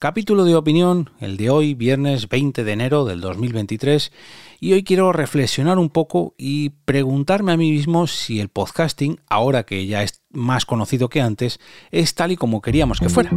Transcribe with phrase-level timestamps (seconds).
[0.00, 4.12] Capítulo de opinión, el de hoy, viernes 20 de enero del 2023,
[4.60, 9.64] y hoy quiero reflexionar un poco y preguntarme a mí mismo si el podcasting, ahora
[9.64, 11.58] que ya es más conocido que antes,
[11.90, 13.32] es tal y como queríamos que fuera.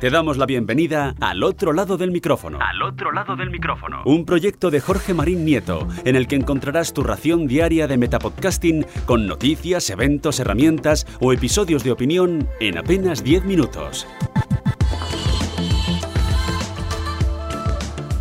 [0.00, 2.58] Te damos la bienvenida al otro lado del micrófono.
[2.60, 4.02] Al otro lado del micrófono.
[4.04, 8.84] Un proyecto de Jorge Marín Nieto, en el que encontrarás tu ración diaria de metapodcasting
[9.06, 14.06] con noticias, eventos, herramientas o episodios de opinión en apenas 10 minutos.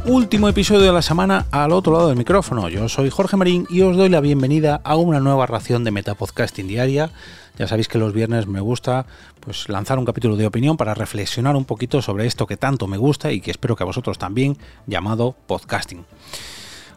[0.10, 2.68] Último episodio de la semana al otro lado del micrófono.
[2.68, 6.68] Yo soy Jorge Marín y os doy la bienvenida a una nueva ración de Metapodcasting
[6.68, 7.12] diaria.
[7.60, 9.06] Ya sabéis que los viernes me gusta
[9.40, 12.98] pues lanzar un capítulo de opinión para reflexionar un poquito sobre esto que tanto me
[12.98, 16.04] gusta y que espero que a vosotros también, llamado podcasting.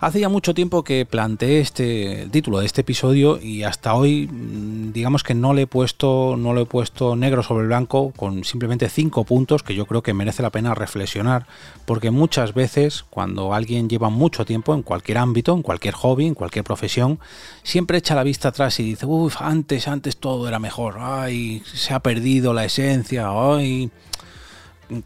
[0.03, 4.91] Hace ya mucho tiempo que planteé este título de este episodio y hasta hoy mm,
[4.93, 8.89] digamos que no le he puesto no lo he puesto negro sobre blanco con simplemente
[8.89, 11.47] cinco puntos que yo creo que merece la pena reflexionar.
[11.87, 16.35] Porque muchas veces cuando alguien lleva mucho tiempo en cualquier ámbito, en cualquier hobby, en
[16.35, 17.21] cualquier profesión,
[17.63, 21.95] siempre echa la vista atrás y dice, uff, antes, antes todo era mejor, ay, se
[21.95, 23.89] ha perdido la esencia, ay,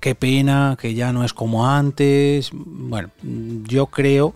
[0.01, 2.51] qué pena que ya no es como antes.
[2.55, 4.35] Bueno, yo creo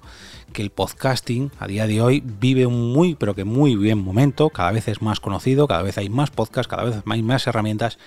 [0.50, 4.50] que el podcasting a día de hoy vive un muy, pero que muy bien momento,
[4.50, 7.98] cada vez es más conocido, cada vez hay más podcasts, cada vez hay más herramientas.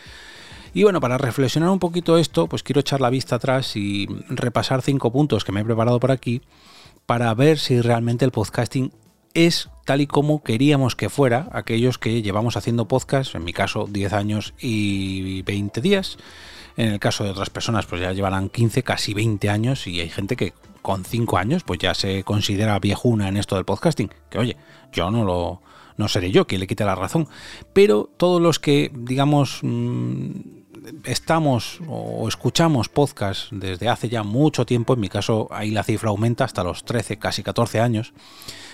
[0.73, 4.81] Y bueno, para reflexionar un poquito esto, pues quiero echar la vista atrás y repasar
[4.81, 6.41] cinco puntos que me he preparado por aquí
[7.05, 8.91] para ver si realmente el podcasting
[9.33, 13.87] es tal y como queríamos que fuera aquellos que llevamos haciendo podcast, en mi caso
[13.89, 16.17] 10 años y 20 días.
[16.75, 20.09] En el caso de otras personas, pues ya llevarán 15, casi 20 años y hay
[20.09, 20.53] gente que
[20.83, 24.11] con 5 años, pues ya se considera viejuna en esto del podcasting.
[24.29, 24.57] Que oye,
[24.91, 25.61] yo no lo.
[25.95, 27.27] No seré yo quien le quite la razón.
[27.71, 30.31] Pero todos los que, digamos, mm,
[31.05, 36.09] estamos o escuchamos podcast desde hace ya mucho tiempo, en mi caso ahí la cifra
[36.09, 38.13] aumenta hasta los 13, casi 14 años,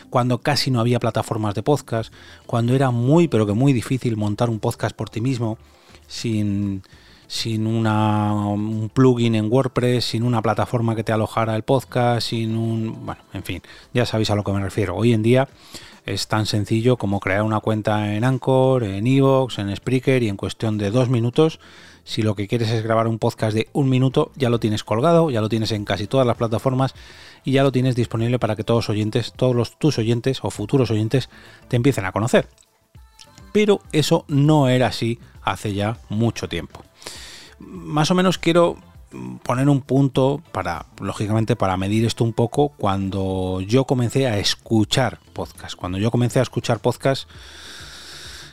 [0.10, 2.14] cuando casi no había plataformas de podcast,
[2.46, 5.58] cuando era muy, pero que muy difícil montar un podcast por ti mismo,
[6.08, 6.84] sin
[7.30, 12.58] sin una, un plugin en WordPress, sin una plataforma que te alojara el podcast, sin
[12.58, 13.06] un...
[13.06, 13.62] Bueno, en fin,
[13.94, 14.96] ya sabéis a lo que me refiero.
[14.96, 15.48] Hoy en día
[16.08, 20.38] es tan sencillo como crear una cuenta en Anchor, en Evox, en Spreaker y en
[20.38, 21.60] cuestión de dos minutos,
[22.04, 25.30] si lo que quieres es grabar un podcast de un minuto, ya lo tienes colgado,
[25.30, 26.96] ya lo tienes en casi todas las plataformas
[27.44, 30.90] y ya lo tienes disponible para que todos oyentes, todos los, tus oyentes o futuros
[30.90, 31.30] oyentes
[31.68, 32.48] te empiecen a conocer.
[33.54, 36.89] Pero eso no era así hace ya mucho tiempo
[37.60, 38.78] más o menos quiero
[39.44, 45.20] poner un punto para, lógicamente, para medir esto un poco cuando yo comencé a escuchar
[45.34, 45.76] podcast.
[45.76, 47.28] Cuando yo comencé a escuchar podcast,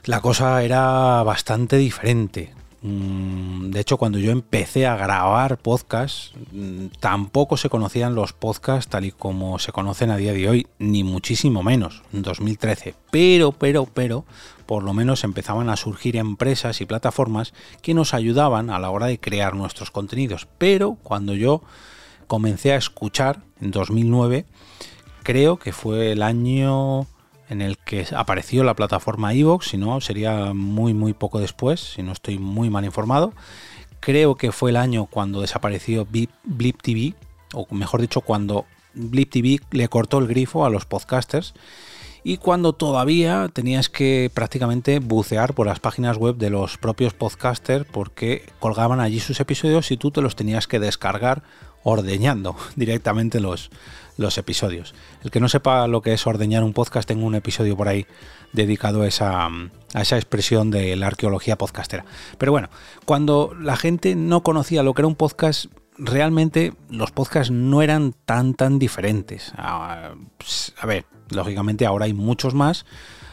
[0.04, 2.54] la cosa era bastante diferente.
[2.86, 8.88] Mm, de hecho, cuando yo empecé a grabar podcast, mm, tampoco se conocían los podcasts
[8.88, 12.94] tal y como se conocen a día de hoy, ni muchísimo menos, en 2013.
[13.10, 14.24] Pero, pero, pero,
[14.66, 19.06] por lo menos empezaban a surgir empresas y plataformas que nos ayudaban a la hora
[19.06, 20.46] de crear nuestros contenidos.
[20.56, 21.62] Pero cuando yo
[22.28, 24.46] comencé a escuchar, en 2009,
[25.24, 27.08] creo que fue el año
[27.48, 32.02] en el que apareció la plataforma Evox, si no sería muy muy poco después, si
[32.02, 33.32] no estoy muy mal informado.
[34.00, 37.14] Creo que fue el año cuando desapareció Blip TV,
[37.54, 41.54] o mejor dicho, cuando Blip TV le cortó el grifo a los podcasters
[42.28, 47.86] y cuando todavía tenías que prácticamente bucear por las páginas web de los propios podcasters
[47.88, 51.44] porque colgaban allí sus episodios y tú te los tenías que descargar
[51.84, 53.70] ordeñando directamente los,
[54.16, 54.92] los episodios.
[55.22, 58.08] El que no sepa lo que es ordeñar un podcast, tengo un episodio por ahí
[58.52, 62.04] dedicado a esa, a esa expresión de la arqueología podcastera.
[62.38, 62.70] Pero bueno,
[63.04, 65.66] cuando la gente no conocía lo que era un podcast,
[65.98, 69.52] realmente los podcasts no eran tan tan diferentes.
[69.56, 72.84] Ah, pues, a ver, lógicamente ahora hay muchos más.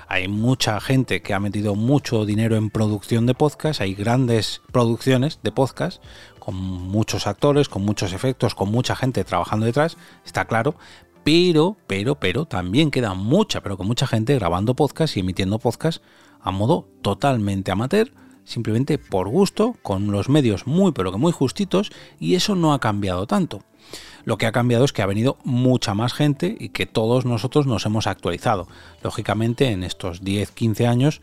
[0.08, 5.40] Hay mucha gente que ha metido mucho dinero en producción de podcasts, hay grandes producciones
[5.42, 6.02] de podcasts
[6.40, 10.76] con muchos actores, con muchos efectos, con mucha gente trabajando detrás, está claro,
[11.24, 16.04] pero, pero, pero también queda mucha, pero con mucha gente grabando podcasts y emitiendo podcasts
[16.42, 18.12] a modo totalmente amateur,
[18.46, 22.80] simplemente por gusto, con los medios muy pero que muy justitos, y eso no ha
[22.80, 23.62] cambiado tanto.
[24.26, 27.68] Lo que ha cambiado es que ha venido mucha más gente y que todos nosotros
[27.68, 28.68] nos hemos actualizado.
[29.02, 31.22] Lógicamente, en estos 10-15 años,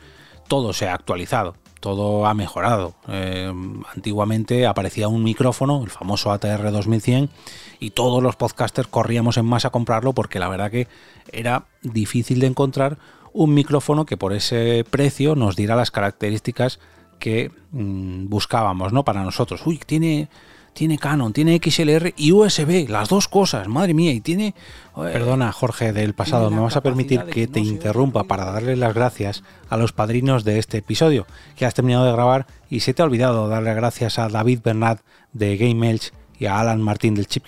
[0.49, 2.95] todo se ha actualizado, todo ha mejorado.
[3.09, 3.53] Eh,
[3.95, 7.31] antiguamente aparecía un micrófono, el famoso ATR 2100,
[7.79, 10.89] y todos los podcasters corríamos en masa a comprarlo porque la verdad que
[11.33, 12.99] era difícil de encontrar
[13.33, 16.81] un micrófono que por ese precio nos diera las características
[17.21, 19.05] que mm, buscábamos, ¿no?
[19.05, 19.65] Para nosotros.
[19.65, 20.29] Uy, tiene
[20.73, 24.55] tiene Canon, tiene XLR y USB, las dos cosas, madre mía, y tiene...
[24.95, 29.43] Perdona, Jorge, del pasado, me vas a permitir que, te interrumpa para darle las gracias
[29.69, 31.27] a los padrinos de este episodio,
[31.57, 35.01] que has terminado de grabar y se te ha olvidado darle gracias a David Bernat
[35.33, 37.45] de Game Elch y a Alan Martín del Chip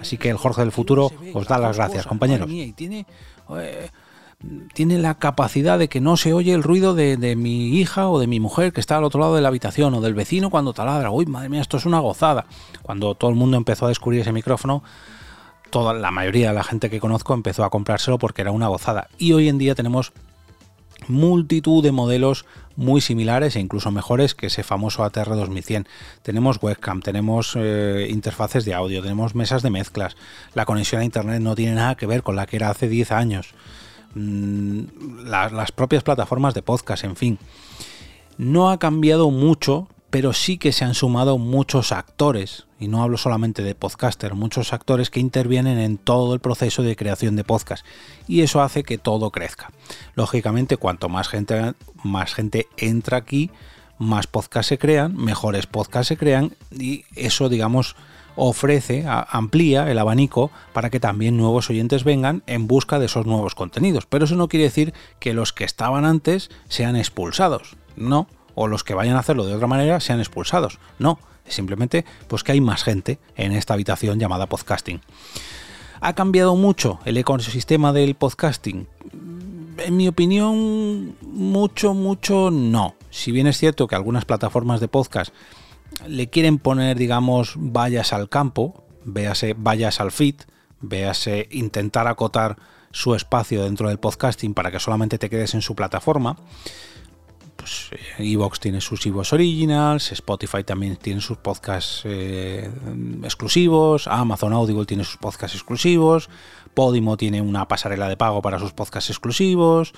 [0.00, 2.48] Así que el Jorge del futuro os da las gracias, compañeros.
[4.72, 8.26] Tiene la capacidad de que no se oye el ruido de, mi hija o de
[8.26, 11.10] mi mujer que está al otro lado de la habitación o del vecino cuando taladra.
[11.10, 12.46] Uy, madre mía, esto es una gozada.
[12.82, 14.82] Cuando todo el mundo empezó a descubrir ese micrófono,
[15.70, 19.08] toda la mayoría de la gente que conozco empezó a comprárselo porque era una gozada.
[19.18, 20.12] Y hoy en día tenemos
[21.08, 25.86] multitud de modelos muy similares e incluso mejores que ese famoso ATR 2100.
[26.22, 30.16] Tenemos webcam, tenemos eh, interfaces de audio, tenemos mesas de mezclas.
[30.54, 33.12] La conexión a internet no tiene nada que ver con la que era hace 10
[33.12, 33.54] años.
[34.14, 37.38] Mm, las propias plataformas de podcast, en fin.
[38.38, 43.16] No ha cambiado mucho, pero sí que se han sumado muchos actores, y no hablo
[43.16, 47.84] solamente de podcaster, muchos actores que intervienen en todo el proceso de creación de podcast,
[48.28, 49.72] y eso hace que todo crezca.
[50.14, 53.50] Lógicamente, cuanto más gente, más gente entra aquí,
[53.98, 57.96] más podcasts se crean, mejores podcasts se crean, y eso, digamos,
[58.36, 63.54] ofrece, amplía el abanico para que también nuevos oyentes vengan en busca de esos nuevos
[63.54, 64.06] contenidos.
[64.06, 68.84] Pero eso no quiere decir que los que estaban antes sean expulsados, no, o los
[68.84, 72.82] que vayan a hacerlo de otra manera sean expulsados, no, simplemente pues que hay más
[72.82, 75.00] gente en esta habitación llamada podcasting.
[76.00, 78.86] ¿Ha cambiado mucho el ecosistema del podcasting?
[79.78, 82.94] En mi opinión, mucho, mucho no.
[83.10, 85.32] Si bien es cierto que algunas plataformas de podcast
[86.06, 90.42] le quieren poner, digamos, vallas al campo, véase vallas al fit,
[90.80, 92.56] véase intentar acotar
[92.90, 96.36] su espacio dentro del podcasting para que solamente te quedes en su plataforma.
[97.56, 102.70] Pues eh, Evox tiene sus Evox Originals, Spotify también tiene sus podcasts eh,
[103.22, 106.28] exclusivos, Amazon Audible tiene sus podcasts exclusivos,
[106.74, 109.92] Podimo tiene una pasarela de pago para sus podcasts exclusivos.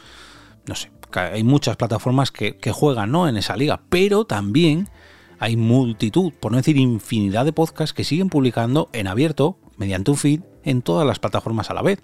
[0.67, 3.29] No sé, hay muchas plataformas que, que juegan ¿no?
[3.29, 4.91] en esa liga, pero también
[5.39, 10.17] hay multitud, por no decir infinidad de podcasts que siguen publicando en abierto, mediante un
[10.17, 12.03] feed, en todas las plataformas a la vez.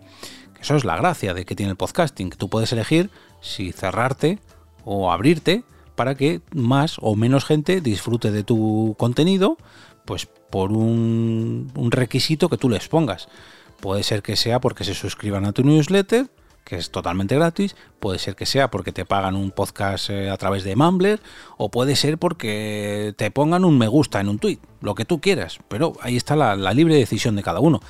[0.61, 4.38] Eso es la gracia de que tiene el podcasting, que tú puedes elegir si cerrarte
[4.84, 5.64] o abrirte
[5.96, 9.58] para que más o menos gente disfrute de tu contenido,
[10.05, 13.28] pues por un, un requisito que tú les pongas.
[13.81, 16.31] Puede ser que sea porque se suscriban a tu newsletter,
[16.64, 20.37] que es totalmente gratis, puede ser que sea porque te pagan un podcast eh, a
[20.37, 21.20] través de Mumbler,
[21.56, 25.20] o puede ser porque te pongan un me gusta en un tweet, lo que tú
[25.20, 27.81] quieras, pero ahí está la, libre decisión de cada uno.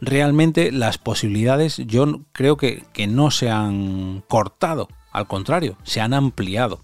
[0.00, 6.14] Realmente las posibilidades yo creo que, que no se han cortado, al contrario, se han
[6.14, 6.80] ampliado.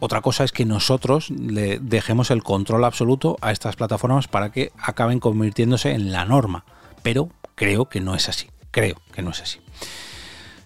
[0.00, 4.70] Otra cosa es que nosotros le dejemos el control absoluto a estas plataformas para que
[4.78, 6.64] acaben convirtiéndose en la norma,
[7.02, 9.58] pero creo que no es así, creo que no es así.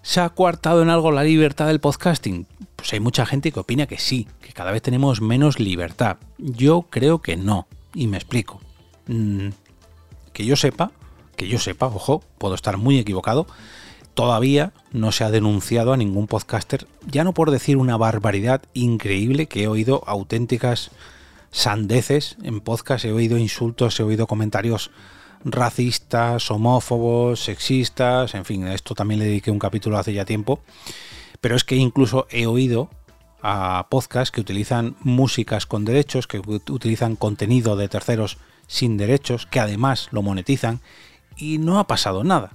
[0.02, 2.46] ¿Se ha coartado en algo la libertad del podcasting?
[2.74, 6.16] Pues hay mucha gente que opina que sí, que cada vez tenemos menos libertad.
[6.38, 8.60] Yo creo que no, y me explico.
[9.06, 9.50] Mm,
[10.32, 10.90] que yo sepa,
[11.36, 13.46] que yo sepa, ojo, puedo estar muy equivocado,
[14.14, 19.46] todavía no se ha denunciado a ningún podcaster, ya no por decir una barbaridad increíble
[19.46, 20.90] que he oído auténticas
[21.52, 24.90] sandeces en podcast, he oído insultos, he oído comentarios
[25.44, 30.60] racistas, homófobos, sexistas, en fin, a esto también le dediqué un capítulo hace ya tiempo,
[31.40, 32.88] pero es que incluso he oído
[33.42, 39.60] a podcasts que utilizan músicas con derechos, que utilizan contenido de terceros sin derechos, que
[39.60, 40.80] además lo monetizan,
[41.36, 42.52] y no ha pasado nada.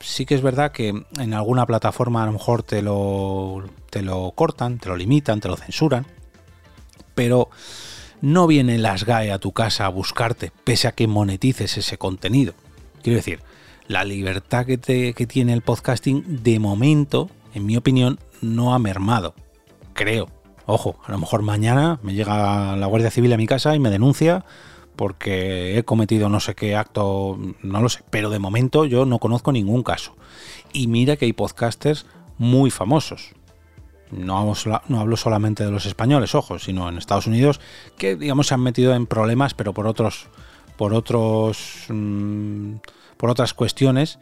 [0.00, 4.30] Sí que es verdad que en alguna plataforma a lo mejor te lo, te lo
[4.32, 6.06] cortan, te lo limitan, te lo censuran,
[7.14, 7.50] pero
[8.20, 12.54] no vienen las GAE a tu casa a buscarte, pese a que monetices ese contenido.
[13.02, 13.40] Quiero decir,
[13.86, 14.76] la libertad que,
[15.26, 19.34] tiene el podcasting, de momento, en mi opinión, no ha mermado.
[19.94, 20.28] Creo.
[20.66, 23.90] Ojo, a lo mejor mañana me llega la Guardia Civil a mi casa y me
[23.90, 24.44] denuncia
[24.96, 29.18] porque he cometido no sé qué acto, no lo sé, pero de momento yo no
[29.18, 30.16] conozco ningún caso.
[30.72, 32.04] Y mira que hay podcasters
[32.36, 33.37] muy famosos
[34.10, 34.54] no,
[34.98, 37.60] hablo solamente de los españoles, ojo, sino en Estados Unidos,
[37.96, 40.28] que digamos se han metido en problemas, pero por otros,
[40.76, 42.74] por otros, mm,
[43.16, 44.18] por otras cuestiones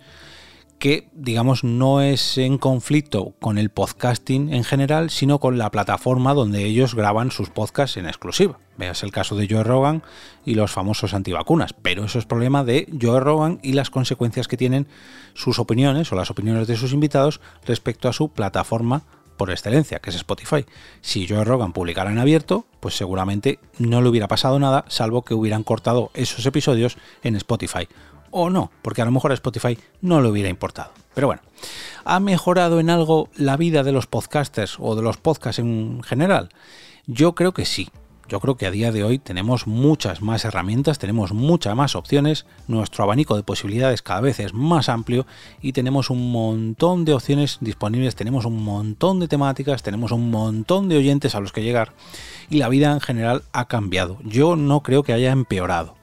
[0.78, 6.34] que digamos no es en conflicto con el podcasting en general, sino con la plataforma
[6.34, 8.58] donde ellos graban sus podcasts en exclusiva.
[8.76, 10.02] Veas el caso de Joe Rogan
[10.44, 14.58] y los famosos antivacunas, pero eso es problema de Joe Rogan y las consecuencias que
[14.58, 14.86] tienen
[15.34, 19.02] sus opiniones o las opiniones de sus invitados respecto a su plataforma
[19.36, 20.64] por excelencia, que es Spotify.
[21.00, 25.34] Si Joe Rogan publicara en abierto, pues seguramente no le hubiera pasado nada, salvo que
[25.34, 27.88] hubieran cortado esos episodios en Spotify.
[28.30, 30.90] O no, porque a lo mejor a Spotify no le hubiera importado.
[31.14, 31.42] Pero bueno,
[32.04, 36.50] ¿ha mejorado en algo la vida de los podcasters o de los podcasts en general?
[37.06, 37.88] Yo creo que sí.
[38.28, 42.44] Yo creo que a día de hoy tenemos muchas más herramientas, tenemos muchas más opciones,
[42.66, 45.26] nuestro abanico de posibilidades cada vez es más amplio
[45.62, 50.88] y tenemos un montón de opciones disponibles, tenemos un montón de temáticas, tenemos un montón
[50.88, 51.92] de oyentes a los que llegar
[52.50, 54.18] y la vida en general ha cambiado.
[54.24, 55.94] Yo no creo que haya empeorado.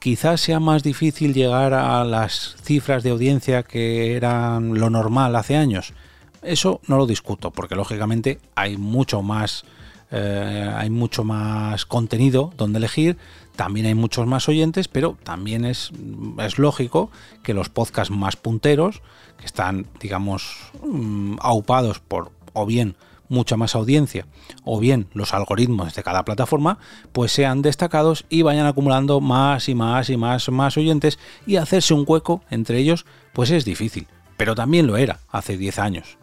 [0.00, 5.56] Quizás sea más difícil llegar a las cifras de audiencia que eran lo normal hace
[5.56, 5.94] años.
[6.42, 9.64] Eso no lo discuto, porque lógicamente hay mucho más
[10.12, 13.16] eh, hay mucho más contenido donde elegir,
[13.56, 15.90] también hay muchos más oyentes, pero también es,
[16.38, 17.10] es lógico
[17.42, 19.02] que los podcasts más punteros,
[19.38, 22.96] que están, digamos, mm, aupados por o bien
[23.28, 24.26] mucha más audiencia
[24.62, 26.78] o bien los algoritmos de cada plataforma,
[27.12, 31.94] pues sean destacados y vayan acumulando más y más y más, más oyentes y hacerse
[31.94, 34.06] un hueco entre ellos, pues es difícil.
[34.36, 36.18] Pero también lo era hace 10 años.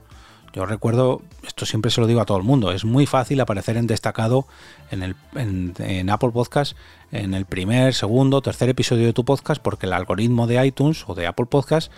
[0.54, 3.78] Yo recuerdo, esto siempre se lo digo a todo el mundo, es muy fácil aparecer
[3.78, 4.48] en destacado
[4.90, 6.76] en, el, Apple Podcast
[7.12, 11.14] en el primer, segundo, tercer episodio de tu podcast porque el algoritmo de iTunes o
[11.14, 11.92] de Apple Podcast,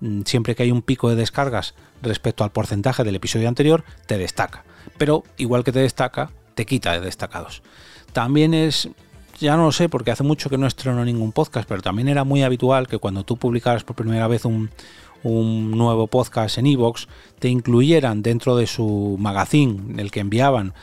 [0.00, 4.18] mm, siempre que hay un pico de descargas respecto al porcentaje del episodio anterior, te
[4.18, 4.64] destaca.
[4.98, 7.62] Pero igual que te destaca, te quita de destacados.
[8.12, 8.88] También es
[9.38, 12.24] ya no lo sé porque hace mucho que no estreno ningún podcast, pero también era
[12.24, 14.70] muy habitual que cuando tú publicaras por primera vez un,
[15.28, 17.06] un nuevo podcast en iVoox,
[17.38, 20.74] te incluyeran dentro de su magazine, el que enviaban.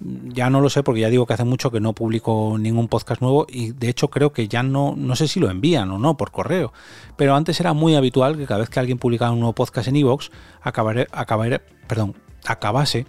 [0.00, 3.22] Ya no lo sé porque ya digo que hace mucho que no publico ningún podcast
[3.22, 6.16] nuevo y de hecho creo que ya no, no sé si lo envían o no
[6.18, 6.72] por correo.
[7.16, 9.96] Pero antes era muy habitual que cada vez que alguien publicaba un nuevo podcast en
[9.96, 10.28] iVoox,
[10.60, 13.06] acabaré, perdón, acabase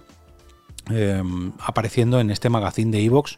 [0.90, 3.38] em, apareciendo en este magazine de iVoox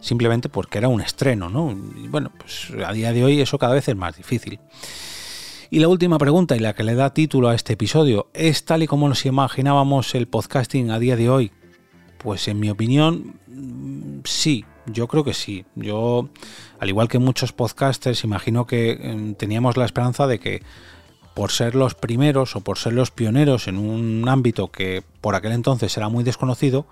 [0.00, 1.72] simplemente porque era un estreno, ¿no?
[1.72, 4.60] Y bueno, pues a día de hoy eso cada vez es más difícil.
[5.74, 8.84] Y la última pregunta y la que le da título a este episodio, ¿es tal
[8.84, 11.50] y como nos imaginábamos el podcasting a día de hoy?
[12.18, 15.64] Pues en mi opinión, mm, sí, yo creo que sí.
[15.74, 16.28] Yo,
[16.78, 20.62] al igual que muchos podcasters, imagino que mm, teníamos la esperanza de que
[21.34, 25.50] por ser los primeros o por ser los pioneros en un ámbito que por aquel
[25.50, 26.86] entonces era muy desconocido,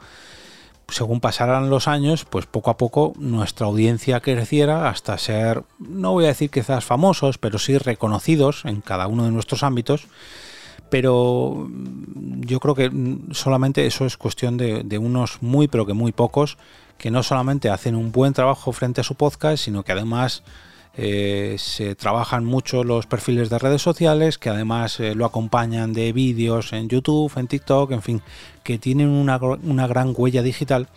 [0.88, 6.24] según pasaran los años, pues poco a poco nuestra audiencia creciera hasta ser, no voy
[6.24, 10.06] a decir quizás famosos, pero sí reconocidos en cada uno de nuestros ámbitos.
[10.90, 11.70] Pero
[12.40, 12.90] yo creo que
[13.32, 16.58] solamente eso es cuestión de, de unos muy, pero que muy pocos,
[16.98, 20.42] que no solamente hacen un buen trabajo frente a su podcast, sino que además
[20.94, 26.12] eh, se trabajan mucho los perfiles de redes sociales, que además eh, lo acompañan de
[26.12, 28.22] vídeos en YouTube, en TikTok, en fin,
[28.62, 30.88] que tienen una, una, gran huella digital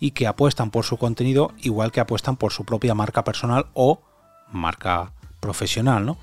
[0.00, 4.02] y que apuestan por su contenido igual que apuestan por su propia marca personal o
[4.52, 6.18] marca profesional, ¿no?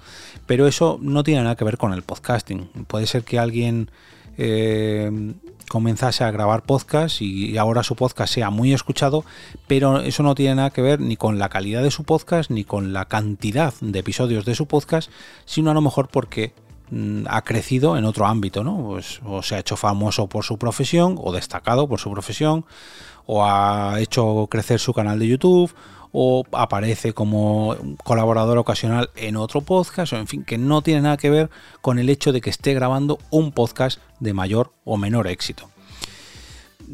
[0.46, 2.70] Pero eso no tiene nada que ver con el podcasting.
[2.88, 3.90] Puede ser que alguien
[4.38, 5.34] eh,
[5.70, 9.26] comenzase a grabar podcast y ahora su podcast sea muy escuchado,
[9.68, 12.64] pero eso no tiene nada que ver ni con la calidad de su podcast ni
[12.64, 15.10] con la cantidad de episodios de su podcast,
[15.46, 16.54] sino a lo mejor porque
[16.92, 18.78] mm, ha crecido en otro ámbito, ¿no?
[18.78, 22.66] Pues, o se ha hecho famoso por su profesión o destacado por su profesión
[23.26, 25.74] o ha hecho crecer su canal de YouTube
[26.18, 31.18] o aparece como colaborador ocasional en otro podcast, o en fin, que no tiene nada
[31.18, 31.50] que ver
[31.82, 35.70] con el hecho de que esté grabando un podcast de mayor o menor éxito.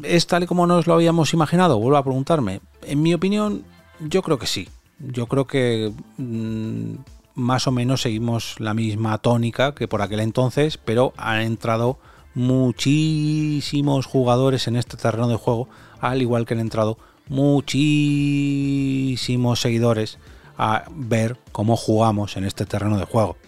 [0.02, 1.78] ¿Es tal y como nos lo habíamos imaginado?
[1.78, 2.62] Vuelvo a preguntarme.
[2.82, 3.62] En mi opinión,
[4.00, 4.68] yo creo que sí.
[4.98, 6.94] Yo creo que mm,
[7.36, 11.96] más o menos seguimos la misma tónica que por aquel entonces, pero han entrado
[12.34, 15.68] muchísimos jugadores en este terreno de juego,
[16.00, 16.98] al igual que han entrado
[17.32, 20.18] muchísimos seguidores
[20.58, 23.38] a ver cómo jugamos en este terreno de juego.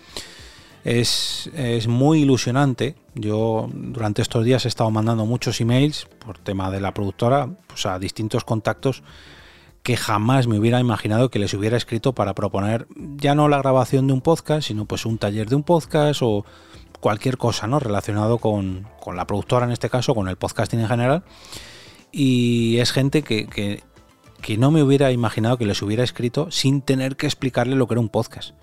[0.84, 1.50] Es,
[1.86, 2.94] muy ilusionante.
[3.14, 7.84] Yo durante estos días he estado mandando muchos emails por tema de la productora pues
[7.86, 9.02] a distintos contactos
[9.82, 14.06] que jamás me hubiera imaginado que les hubiera escrito para proponer ya no la grabación
[14.06, 16.46] de un podcast, sino pues un taller de un podcast o
[17.00, 17.80] cualquier cosa ¿no?
[17.80, 21.22] relacionado con, con la productora en este caso, con el podcasting en general
[22.16, 23.82] y es gente que,
[24.56, 28.00] no me hubiera imaginado que les hubiera escrito sin tener que explicarle lo que era
[28.00, 28.54] un podcast.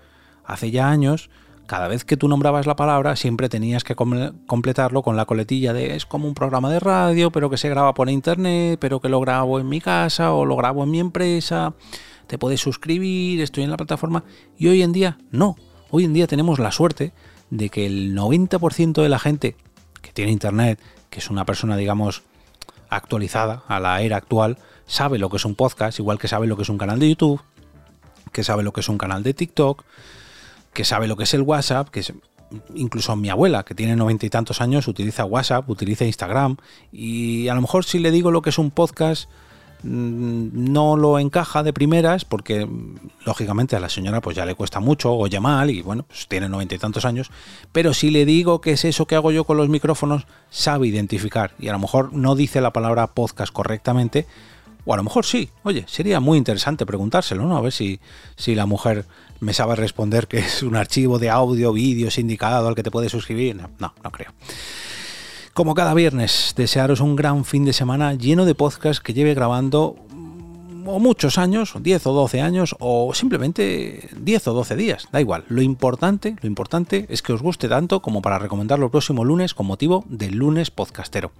[0.42, 1.28] Hace ya años,
[1.66, 5.96] cada vez que tú nombrabas la palabra, siempre tenías que completarlo con la coletilla de
[5.96, 9.20] es como un programa de radio, pero que se graba por internet, pero que lo
[9.20, 11.74] grabo en mi casa o lo grabo en mi empresa,
[12.28, 14.24] te puedes suscribir, estoy en la plataforma.
[14.56, 15.56] Y hoy en día, no.
[15.90, 17.12] Hoy en día tenemos la suerte
[17.50, 19.56] de que el 90% de la gente
[20.00, 20.80] que tiene internet,
[21.10, 22.22] que es una persona, digamos,
[22.92, 26.56] actualizada a la era actual, sabe lo que es un podcast, igual que sabe lo
[26.56, 27.40] que es un canal de YouTube,
[28.32, 29.84] que sabe lo que es un canal de TikTok,
[30.72, 32.12] que sabe lo que es el WhatsApp, que es,
[32.74, 36.56] incluso mi abuela, que tiene noventa y tantos años, utiliza WhatsApp, utiliza Instagram,
[36.90, 39.28] y a lo mejor si le digo lo que es un podcast,
[39.82, 42.68] no lo encaja de primeras porque
[43.24, 46.48] lógicamente a la señora pues ya le cuesta mucho oye mal y bueno pues tiene
[46.48, 47.30] noventa y tantos años.
[47.72, 51.52] Pero si le digo que es eso que hago yo con los micrófonos sabe identificar.
[51.58, 54.26] Y a lo mejor no dice la palabra podcast correctamente
[54.84, 55.50] o a lo mejor sí.
[55.62, 58.00] Oye sería muy interesante preguntárselo no a ver si,
[58.36, 59.06] si la mujer
[59.40, 63.12] me sabe responder que es un archivo de audio vídeo sindicado al que te puedes
[63.12, 63.56] suscribir.
[63.56, 63.70] No,
[64.02, 64.32] no creo
[65.54, 69.96] como cada viernes, desearos un gran fin de semana lleno de podcasts que lleve grabando
[70.10, 75.20] mm, o muchos años, 10 o 12 años, o simplemente 10 o 12 días, da
[75.20, 75.44] igual.
[75.48, 79.52] Lo importante, lo importante es que os guste tanto como para recomendarlo el próximo lunes
[79.52, 81.32] con motivo del lunes podcastero.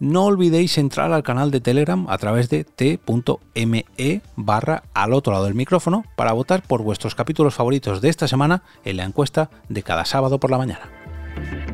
[0.00, 5.44] No olvidéis entrar al canal de Telegram a través de t.me barra al otro lado
[5.44, 9.84] del micrófono para votar por vuestros capítulos favoritos de esta semana en la encuesta de
[9.84, 11.73] cada sábado por la mañana.